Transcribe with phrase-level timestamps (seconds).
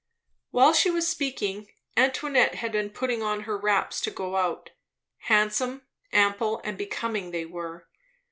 [0.49, 4.71] While she was speaking, Antoinette had been putting on her wraps to go out;
[5.27, 7.87] handsome, ample, and becoming they were.